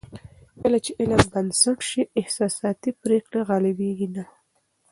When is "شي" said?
1.89-2.01